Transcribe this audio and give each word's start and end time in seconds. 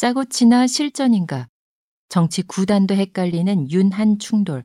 짜고 0.00 0.24
치나 0.24 0.66
실전인가? 0.66 1.48
정치 2.08 2.40
9단도 2.40 2.94
헷갈리는 2.94 3.70
윤한 3.70 4.18
충돌. 4.18 4.64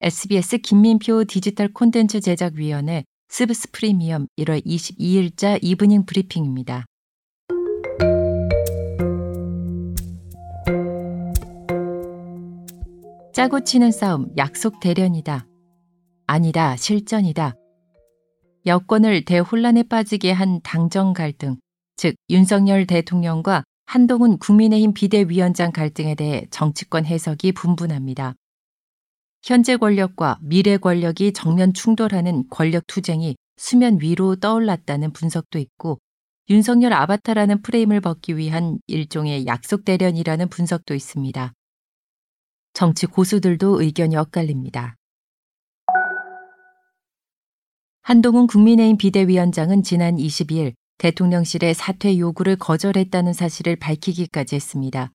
SBS 0.00 0.56
김민표 0.62 1.24
디지털 1.24 1.70
콘텐츠 1.74 2.22
제작위원의 2.22 3.04
스브스 3.28 3.70
프리미엄 3.70 4.28
1월 4.38 4.64
22일자 4.64 5.58
이브닝 5.60 6.06
브리핑입니다. 6.06 6.86
짜고 13.34 13.62
치는 13.62 13.92
싸움 13.92 14.30
약속 14.38 14.80
대련이다. 14.80 15.46
아니다 16.26 16.76
실전이다. 16.76 17.56
여권을 18.64 19.26
대혼란에 19.26 19.82
빠지게 19.82 20.32
한 20.32 20.62
당정 20.62 21.12
갈등, 21.12 21.56
즉 21.96 22.14
윤석열 22.30 22.86
대통령과 22.86 23.64
한동훈 23.90 24.38
국민의힘 24.38 24.94
비대위원장 24.94 25.72
갈등에 25.72 26.14
대해 26.14 26.46
정치권 26.50 27.04
해석이 27.06 27.50
분분합니다. 27.50 28.36
현재 29.42 29.76
권력과 29.76 30.38
미래 30.42 30.76
권력이 30.76 31.32
정면 31.32 31.74
충돌하는 31.74 32.44
권력 32.50 32.86
투쟁이 32.86 33.34
수면 33.56 33.98
위로 34.00 34.36
떠올랐다는 34.36 35.12
분석도 35.12 35.58
있고 35.58 35.98
윤석열 36.50 36.92
아바타라는 36.92 37.62
프레임을 37.62 38.00
벗기 38.00 38.36
위한 38.36 38.78
일종의 38.86 39.46
약속 39.46 39.84
대련이라는 39.84 40.48
분석도 40.50 40.94
있습니다. 40.94 41.52
정치 42.74 43.06
고수들도 43.06 43.82
의견이 43.82 44.14
엇갈립니다. 44.14 44.94
한동훈 48.02 48.46
국민의힘 48.46 48.98
비대위원장은 48.98 49.82
지난 49.82 50.14
22일 50.14 50.74
대통령실의 51.00 51.74
사퇴 51.74 52.18
요구를 52.18 52.56
거절했다는 52.56 53.32
사실을 53.32 53.76
밝히기까지 53.76 54.54
했습니다. 54.54 55.10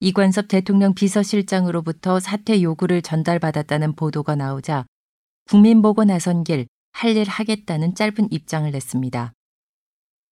이관섭 0.00 0.48
대통령 0.48 0.94
비서실장으로부터 0.94 2.20
사퇴 2.20 2.62
요구를 2.62 3.02
전달받았다는 3.02 3.96
보도가 3.96 4.36
나오자 4.36 4.86
국민 5.48 5.82
보고 5.82 6.04
나선 6.04 6.44
길 6.44 6.66
할 6.98 7.14
일 7.14 7.28
하겠다는 7.28 7.94
짧은 7.94 8.28
입장을 8.30 8.70
냈습니다. 8.70 9.34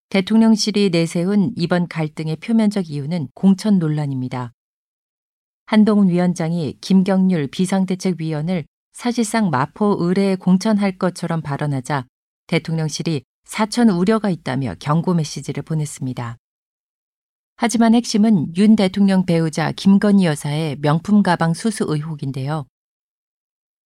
대통령실이 0.08 0.88
내세운 0.88 1.52
이번 1.56 1.88
갈등의 1.88 2.36
표면적 2.36 2.88
이유는 2.88 3.28
공천 3.34 3.78
논란입니다. 3.78 4.52
한동훈 5.66 6.08
위원장이 6.08 6.78
김경률 6.80 7.48
비상대책위원을 7.48 8.64
사실상 8.94 9.50
마포 9.50 9.96
의뢰에 10.00 10.36
공천할 10.36 10.96
것처럼 10.96 11.42
발언하자 11.42 12.06
대통령실이 12.46 13.24
사천 13.44 13.90
우려가 13.90 14.30
있다며 14.30 14.74
경고 14.78 15.14
메시지를 15.14 15.62
보냈습니다. 15.62 16.36
하지만 17.56 17.94
핵심은 17.94 18.56
윤 18.56 18.74
대통령 18.74 19.26
배우자 19.26 19.70
김건희 19.72 20.24
여사의 20.26 20.78
명품 20.80 21.22
가방 21.22 21.54
수수 21.54 21.84
의혹인데요. 21.86 22.66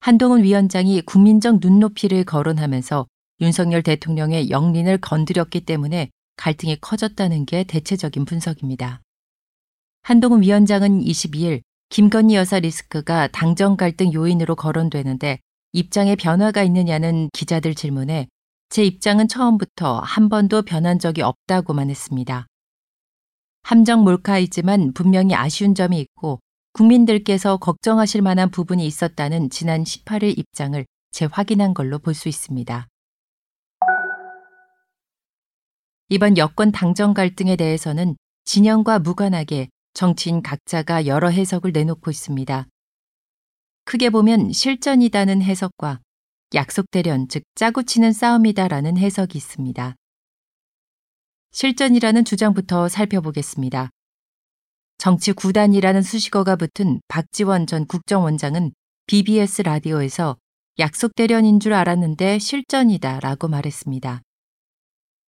한동훈 0.01 0.43
위원장이 0.43 1.03
국민적 1.03 1.59
눈높이를 1.61 2.25
거론하면서 2.25 3.07
윤석열 3.41 3.83
대통령의 3.83 4.51
영린을 4.51 4.99
건드렸기 4.99 5.63
때문에 5.63 6.11
갈등이 6.37 6.79
커졌다는 6.81 7.47
게 7.47 7.65
대체적인 7.65 8.25
분석입니다. 8.25 9.03
한동훈 10.03 10.43
위원장은 10.43 11.01
22일 11.01 11.61
김건희 11.91 12.37
여사 12.37 12.59
리스크가 12.59 13.29
당정 13.29 13.77
갈등 13.77 14.13
요인으로 14.13 14.57
거론되는데 14.57 15.41
입장에 15.73 16.17
변화가 16.17 16.63
있느냐는 16.63 17.29
기자들 17.33 17.75
질문에 17.75 18.29
제 18.71 18.85
입장은 18.85 19.29
처음부터 19.29 20.01
한 20.01 20.29
번도 20.29 20.63
변한 20.63 20.99
적이 20.99 21.23
없다고만 21.23 21.89
했습니다. 21.91 22.47
함정 23.63 24.05
몰카이지만 24.05 24.93
분명히 24.93 25.35
아쉬운 25.35 25.75
점이 25.75 25.99
있고 26.01 26.41
국민들께서 26.73 27.57
걱정하실 27.57 28.23
만한 28.23 28.51
부분이 28.51 28.87
있었다는 28.87 29.51
지난 29.51 29.85
18일 29.85 30.39
입장을 30.39 30.85
재확인한 31.13 31.75
걸로 31.75 31.99
볼 31.99 32.15
수 32.15 32.29
있습니다. 32.29 32.87
이번 36.11 36.39
여권 36.39 36.73
당정 36.73 37.13
갈등에 37.15 37.57
대해서는 37.57 38.17
진영과 38.45 38.99
무관하게 38.99 39.69
정치인 39.93 40.43
각자가 40.43 41.07
여러 41.07 41.29
해석을 41.29 41.73
내놓고 41.73 42.11
있습니다. 42.11 42.67
크게 43.85 44.11
보면 44.11 44.53
실전이다는 44.53 45.43
해석과 45.43 46.01
약속 46.55 46.91
대련, 46.91 47.29
즉 47.29 47.43
짜고 47.55 47.83
치는 47.83 48.13
싸움이다라는 48.13 48.97
해석이 48.97 49.37
있습니다. 49.37 49.95
실전이라는 51.53 52.25
주장부터 52.25 52.89
살펴보겠습니다. 52.89 53.91
정치 54.97 55.33
구단이라는 55.33 56.03
수식어가 56.03 56.57
붙은 56.57 57.01
박지원 57.09 57.67
전 57.67 57.87
국정원장은 57.87 58.73
BBS 59.07 59.63
라디오에서 59.63 60.37
약속 60.79 61.15
대련인 61.15 61.61
줄 61.61 61.75
알았는데 61.75 62.39
실전이다 62.39 63.21
라고 63.21 63.49
말했습니다. 63.49 64.23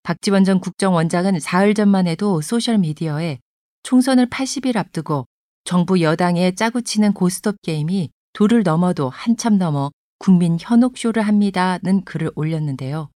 박지원 0.02 0.44
전 0.44 0.58
국정원장은 0.58 1.38
사흘 1.40 1.74
전만 1.74 2.06
해도 2.06 2.40
소셜미디어에 2.40 3.38
총선을 3.82 4.30
80일 4.30 4.76
앞두고 4.76 5.26
정부 5.64 6.00
여당에 6.00 6.54
짜고 6.54 6.80
치는 6.80 7.12
고스톱 7.12 7.56
게임이 7.62 8.10
도를 8.32 8.62
넘어도 8.62 9.10
한참 9.10 9.58
넘어 9.58 9.90
국민 10.20 10.58
현혹쇼를 10.60 11.22
합니다는 11.22 12.04
글을 12.04 12.30
올렸는데요. 12.34 13.08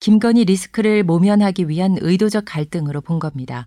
김건희 0.00 0.44
리스크를 0.44 1.04
모면하기 1.04 1.68
위한 1.68 1.96
의도적 2.00 2.44
갈등으로 2.44 3.00
본 3.00 3.20
겁니다. 3.20 3.66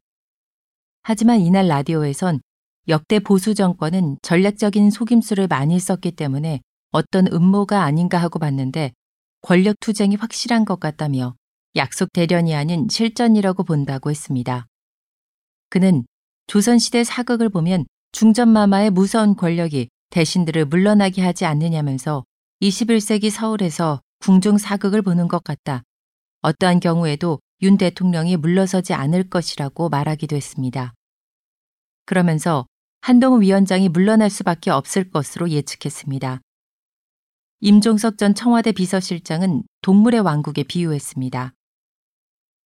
하지만 1.04 1.40
이날 1.40 1.70
라디오에선 1.70 2.42
역대 2.90 3.20
보수 3.20 3.56
정권은 3.56 4.18
전략적인 4.22 4.92
속임수를 4.92 5.48
많이 5.48 5.80
썼기 5.80 6.12
때문에 6.12 6.60
어떤 6.92 7.28
음모가 7.28 7.84
아닌가 7.84 8.18
하고 8.18 8.40
봤는데 8.40 8.92
권력 9.42 9.80
투쟁이 9.80 10.18
확실한 10.18 10.66
것 10.66 10.82
같다며 10.82 11.34
약속 11.78 12.12
대련이 12.12 12.54
아닌 12.54 12.90
실전이라고 12.90 13.64
본다고 13.64 14.10
했습니다. 14.10 14.68
그는 15.70 16.06
조선시대 16.48 17.06
사극을 17.06 17.48
보면 17.48 17.86
중전마마의 18.12 18.90
무서운 18.90 19.38
권력이 19.38 19.88
대신들을 20.10 20.66
물러나게 20.66 21.22
하지 21.22 21.46
않느냐면서 21.46 22.24
21세기 22.62 23.30
서울에서 23.30 24.02
궁중 24.20 24.58
사극을 24.58 25.02
보는 25.02 25.28
것 25.28 25.44
같다. 25.44 25.84
어떠한 26.42 26.80
경우에도 26.80 27.40
윤 27.62 27.78
대통령이 27.78 28.38
물러서지 28.38 28.94
않을 28.94 29.30
것이라고 29.30 29.90
말하기도 29.90 30.36
했습니다. 30.36 30.94
그러면서 32.06 32.66
한동훈 33.02 33.42
위원장이 33.42 33.90
물러날 33.90 34.30
수밖에 34.30 34.72
없을 34.72 35.10
것으로 35.10 35.50
예측했습니다. 35.50 36.42
임종석 37.62 38.18
전 38.18 38.36
청와대 38.36 38.72
비서실장은 38.72 39.64
동물의 39.82 40.22
왕국에 40.22 40.64
비유했습니다. 40.64 41.54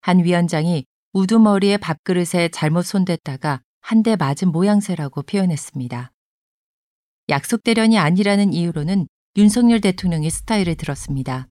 한 0.00 0.24
위원장이 0.24 0.84
우두머리에 1.12 1.76
밥그릇에 1.78 2.48
잘못 2.52 2.82
손댔다가 2.82 3.60
한 3.80 4.02
대 4.02 4.16
맞은 4.16 4.52
모양새라고 4.52 5.22
표현했습니다. 5.22 6.12
약속 7.32 7.62
대련이 7.62 7.96
아니라는 7.96 8.52
이유로는 8.52 9.08
윤석열 9.38 9.80
대통령의 9.80 10.28
스타일을 10.28 10.74
들었습니다. 10.74 11.48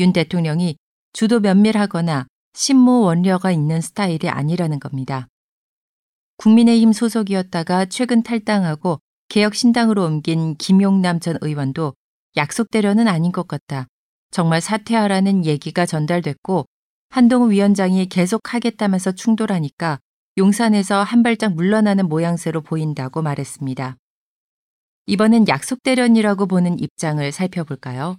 윤 0.00 0.14
대통령이 0.14 0.78
주도 1.12 1.38
면밀하거나 1.38 2.26
신모 2.54 3.02
원려가 3.02 3.52
있는 3.52 3.82
스타일이 3.82 4.30
아니라는 4.30 4.80
겁니다. 4.80 5.28
국민의힘 6.38 6.94
소속이었다가 6.94 7.84
최근 7.84 8.22
탈당하고 8.22 9.00
개혁신당으로 9.28 10.02
옮긴 10.02 10.56
김용남 10.56 11.20
전 11.20 11.36
의원도 11.42 11.92
약속대련은 12.38 13.06
아닌 13.06 13.32
것 13.32 13.46
같다. 13.46 13.86
정말 14.30 14.62
사퇴하라는 14.62 15.44
얘기가 15.44 15.84
전달됐고 15.84 16.64
한동훈 17.10 17.50
위원장이 17.50 18.06
계속 18.06 18.40
하겠다면서 18.54 19.12
충돌하니까 19.12 19.98
용산에서 20.38 21.02
한 21.02 21.22
발짝 21.22 21.52
물러나는 21.52 22.08
모양새로 22.08 22.62
보인다고 22.62 23.20
말했습니다. 23.20 23.98
이번엔 25.06 25.48
약속 25.48 25.82
대련이라고 25.82 26.46
보는 26.46 26.78
입장을 26.78 27.30
살펴볼까요? 27.30 28.16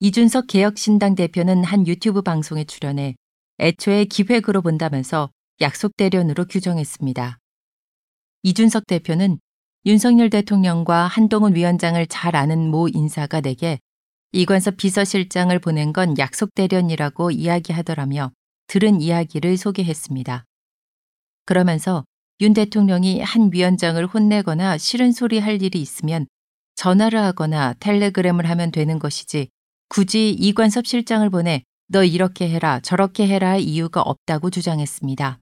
이준석 0.00 0.48
개혁신당 0.48 1.14
대표는 1.14 1.64
한 1.64 1.86
유튜브 1.86 2.20
방송에 2.20 2.64
출연해 2.64 3.16
애초에 3.58 4.04
기획으로 4.04 4.60
본다면서 4.60 5.30
약속 5.62 5.96
대련으로 5.96 6.44
규정했습니다. 6.44 7.38
이준석 8.42 8.86
대표는 8.86 9.38
윤석열 9.86 10.28
대통령과 10.28 11.06
한동훈 11.06 11.54
위원장을 11.54 12.06
잘 12.08 12.36
아는 12.36 12.70
모 12.70 12.88
인사가 12.88 13.40
내게 13.40 13.78
이관섭 14.32 14.76
비서실장을 14.76 15.58
보낸 15.60 15.94
건 15.94 16.18
약속 16.18 16.54
대련이라고 16.54 17.30
이야기하더라며 17.30 18.30
들은 18.66 19.00
이야기를 19.00 19.56
소개했습니다. 19.56 20.44
그러면서 21.46 22.04
윤 22.40 22.52
대통령이 22.52 23.20
한 23.20 23.50
위원장을 23.52 24.04
혼내거나 24.06 24.76
싫은 24.76 25.12
소리 25.12 25.38
할 25.38 25.62
일이 25.62 25.80
있으면 25.80 26.26
전화를 26.74 27.20
하거나 27.20 27.74
텔레그램을 27.78 28.48
하면 28.50 28.72
되는 28.72 28.98
것이지 28.98 29.48
굳이 29.88 30.30
이관섭 30.30 30.86
실장을 30.86 31.28
보내 31.30 31.62
너 31.86 32.02
이렇게 32.02 32.48
해라 32.48 32.80
저렇게 32.80 33.28
해라 33.28 33.50
할 33.50 33.60
이유가 33.60 34.00
없다고 34.00 34.50
주장했습니다. 34.50 35.38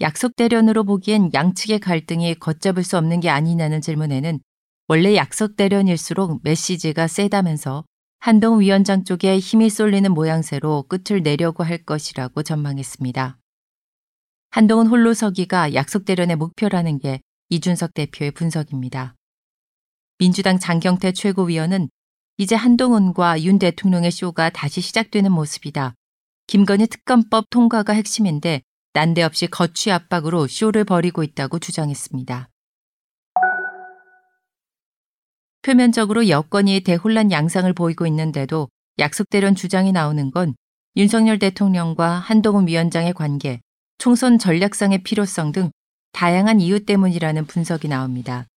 약속 0.00 0.36
대련으로 0.36 0.84
보기엔 0.84 1.30
양측의 1.34 1.80
갈등이 1.80 2.36
걷잡을 2.36 2.84
수 2.84 2.96
없는 2.96 3.20
게 3.20 3.28
아니냐는 3.28 3.80
질문에는 3.80 4.40
원래 4.88 5.16
약속 5.16 5.56
대련일수록 5.56 6.40
메시지가 6.42 7.08
세다면서 7.08 7.84
한동 8.20 8.60
위원장 8.60 9.04
쪽에 9.04 9.38
힘이 9.38 9.68
쏠리는 9.68 10.12
모양새로 10.12 10.84
끝을 10.88 11.22
내려고 11.22 11.64
할 11.64 11.78
것이라고 11.78 12.44
전망했습니다. 12.44 13.41
한동훈 14.54 14.86
홀로 14.86 15.14
서기가 15.14 15.72
약속 15.72 16.04
대련의 16.04 16.36
목표라는 16.36 16.98
게 16.98 17.22
이준석 17.48 17.94
대표의 17.94 18.32
분석입니다. 18.32 19.14
민주당 20.18 20.58
장경태 20.58 21.12
최고위원은 21.12 21.88
이제 22.36 22.54
한동훈과 22.54 23.44
윤 23.44 23.58
대통령의 23.58 24.10
쇼가 24.10 24.50
다시 24.50 24.82
시작되는 24.82 25.32
모습이다. 25.32 25.94
김건희 26.48 26.86
특검법 26.88 27.48
통과가 27.48 27.94
핵심인데 27.94 28.60
난데없이 28.92 29.46
거취 29.46 29.90
압박으로 29.90 30.46
쇼를 30.48 30.84
벌이고 30.84 31.22
있다고 31.22 31.58
주장했습니다. 31.58 32.50
표면적으로 35.62 36.28
여건이 36.28 36.80
대혼란 36.80 37.32
양상을 37.32 37.72
보이고 37.72 38.06
있는데도 38.06 38.68
약속대련 38.98 39.54
주장이 39.54 39.92
나오는 39.92 40.30
건 40.30 40.54
윤석열 40.96 41.38
대통령과 41.38 42.10
한동훈 42.10 42.66
위원장의 42.66 43.14
관계, 43.14 43.62
총선 44.02 44.36
전략상의 44.36 45.04
필요성 45.04 45.52
등 45.52 45.70
다양한 46.10 46.60
이유 46.60 46.84
때문이라는 46.84 47.46
분석이 47.46 47.86
나옵니다. 47.86 48.48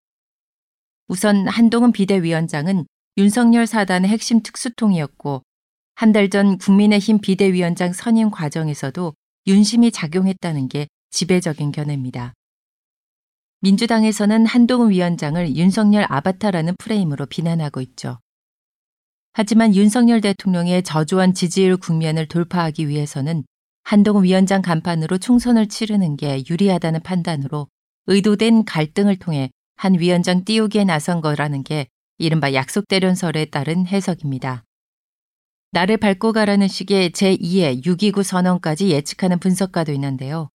우선 1.07 1.47
한동훈 1.47 1.91
비대위원장은 1.91 2.87
윤석열 3.15 3.67
사단의 3.67 4.09
핵심 4.09 4.41
특수통이었고 4.41 5.43
한 5.93 6.13
달 6.13 6.31
전 6.31 6.57
국민의힘 6.57 7.19
비대위원장 7.21 7.93
선임 7.93 8.31
과정에서도 8.31 9.13
윤심이 9.45 9.91
작용했다는 9.91 10.67
게 10.67 10.87
지배적인 11.11 11.71
견해입니다. 11.71 12.33
민주당에서는 13.59 14.47
한동훈 14.47 14.89
위원장을 14.89 15.55
윤석열 15.55 16.07
아바타라는 16.09 16.75
프레임으로 16.79 17.27
비난하고 17.27 17.81
있죠. 17.81 18.17
하지만 19.33 19.75
윤석열 19.75 20.21
대통령의 20.21 20.81
저조한 20.81 21.35
지지율 21.35 21.77
국면을 21.77 22.27
돌파하기 22.27 22.87
위해서는 22.87 23.43
한동훈 23.85 24.23
위원장 24.23 24.63
간판으로 24.63 25.19
총선을 25.19 25.67
치르는 25.67 26.17
게 26.17 26.43
유리하다는 26.49 27.03
판단으로 27.03 27.67
의도된 28.07 28.65
갈등을 28.65 29.17
통해 29.17 29.51
한 29.75 29.99
위원장 29.99 30.43
띄우기에 30.43 30.85
나선 30.85 31.21
거라는 31.21 31.63
게 31.63 31.85
이른바 32.17 32.53
약속대련설에 32.53 33.45
따른 33.45 33.85
해석입니다. 33.85 34.63
나를 35.69 35.97
밟고 35.97 36.33
가라는 36.33 36.67
식의 36.67 37.11
제2의 37.11 37.85
6.29 37.85 38.23
선언까지 38.23 38.89
예측하는 38.89 39.37
분석가도 39.37 39.91
있는데요. 39.93 40.49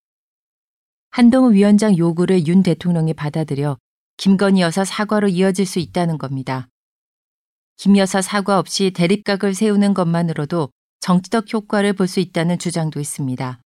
한동훈 1.10 1.54
위원장 1.54 1.96
요구를 1.96 2.48
윤 2.48 2.64
대통령이 2.64 3.14
받아들여 3.14 3.76
김건희 4.16 4.60
여사 4.60 4.84
사과로 4.84 5.28
이어질 5.28 5.66
수 5.66 5.78
있다는 5.78 6.18
겁니다. 6.18 6.66
김 7.76 7.96
여사 7.96 8.20
사과 8.22 8.58
없이 8.58 8.90
대립각을 8.90 9.54
세우는 9.54 9.94
것만으로도 9.94 10.70
정치적 11.00 11.52
효과를 11.52 11.94
볼 11.94 12.06
수 12.06 12.20
있다는 12.20 12.58
주장도 12.58 13.00
있습니다. 13.00 13.60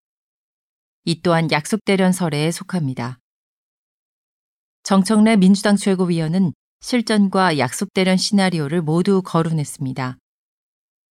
이 1.05 1.23
또한 1.23 1.51
약속대련설에 1.51 2.51
속합니다. 2.51 3.19
정청래 4.83 5.37
민주당 5.37 5.77
최고위원은 5.77 6.53
실전과 6.81 7.59
약속대련 7.59 8.17
시나리오를 8.17 8.83
모두 8.83 9.23
거론했습니다. 9.23 10.19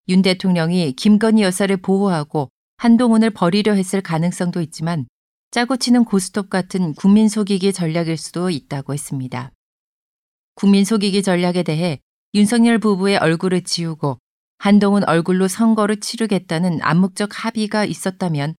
윤 0.10 0.22
대통령이 0.22 0.94
김건희 0.94 1.44
여사를 1.44 1.76
보호하고 1.78 2.50
한동훈을 2.78 3.30
버리려 3.30 3.74
했을 3.74 4.02
가능성도 4.02 4.62
있지만 4.62 5.08
짜고 5.52 5.78
치는 5.78 6.04
고스톱 6.06 6.50
같은 6.50 6.94
국민 6.96 7.30
속이기 7.30 7.74
전략일 7.74 8.18
수도 8.18 8.50
있다고 8.50 8.94
했습니다. 8.94 9.52
국민 10.56 10.84
속이기 10.84 11.24
전략에 11.24 11.64
대해 11.64 12.00
윤석열 12.34 12.78
부부의 12.80 13.18
얼굴을 13.18 13.64
지우고 13.64 14.20
한동훈 14.60 15.08
얼굴로 15.08 15.48
선거를 15.48 16.02
치르겠다는 16.02 16.80
암묵적 16.82 17.30
합의가 17.32 17.86
있었다면 17.86 18.56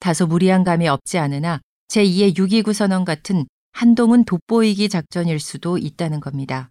다소 0.00 0.26
무리한 0.26 0.64
감이 0.64 0.88
없지 0.88 1.18
않으나 1.18 1.60
제2의 1.88 2.36
6.29 2.36 2.72
선언 2.72 3.04
같은 3.04 3.46
한동훈 3.72 4.24
돋보이기 4.24 4.88
작전일 4.88 5.38
수도 5.38 5.78
있다는 5.78 6.18
겁니다. 6.18 6.70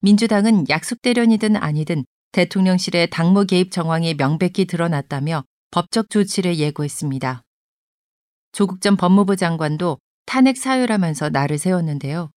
민주당은 0.00 0.68
약속 0.68 1.00
대련이든 1.02 1.56
아니든 1.56 2.04
대통령실의 2.32 3.10
당무 3.10 3.46
개입 3.46 3.70
정황이 3.70 4.14
명백히 4.14 4.64
드러났다며 4.64 5.44
법적 5.70 6.10
조치를 6.10 6.58
예고했습니다. 6.58 7.42
조국 8.52 8.80
전 8.80 8.96
법무부 8.96 9.36
장관도 9.36 9.98
탄핵 10.26 10.56
사유라면서 10.56 11.30
날을 11.30 11.58
세웠는데요. 11.58 12.30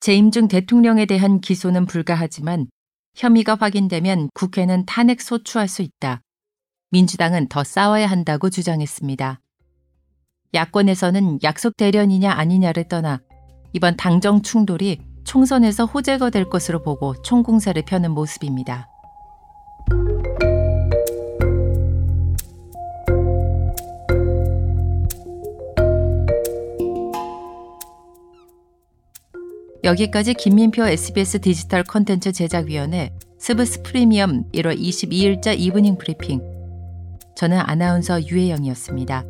재임 0.00 0.30
중 0.30 0.46
대통령에 0.46 1.06
대한 1.06 1.40
기소는 1.40 1.86
불가하지만 1.86 2.68
혐의가 3.14 3.56
확인되면 3.56 4.30
국회는 4.34 4.86
탄핵 4.86 5.20
소추할 5.20 5.68
수 5.68 5.82
있다. 5.82 6.22
민주당은 6.90 7.48
더 7.48 7.64
싸워야 7.64 8.06
한다고 8.06 8.50
주장했습니다. 8.50 9.40
야권에서는 10.54 11.40
약속 11.42 11.76
대련이냐 11.76 12.32
아니냐를 12.32 12.88
떠나 12.88 13.20
이번 13.72 13.96
당정 13.96 14.42
충돌이 14.42 15.00
총선에서 15.24 15.84
호재가 15.84 16.30
될 16.30 16.48
것으로 16.48 16.82
보고 16.82 17.20
총공세를 17.22 17.82
펴는 17.82 18.12
모습입니다. 18.12 18.88
여기까지 29.88 30.34
김민표 30.34 30.84
SBS 30.84 31.40
디지털 31.40 31.82
컨텐츠 31.82 32.32
제작위원의 32.32 33.10
스브스 33.38 33.82
프리미엄 33.82 34.44
1월 34.52 34.78
22일자 34.78 35.58
이브닝 35.58 35.96
브리핑. 35.96 36.42
저는 37.34 37.58
아나운서 37.58 38.20
유혜영이었습니다. 38.20 39.24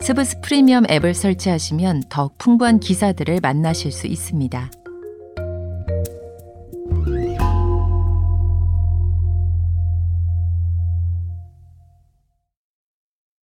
스브스 0.00 0.40
프리미엄 0.42 0.84
앱을 0.90 1.14
설치하시면 1.14 2.04
더욱 2.10 2.36
풍부한 2.36 2.80
기사들을 2.80 3.40
만나실 3.40 3.90
수 3.90 4.06
있습니다. 4.06 4.70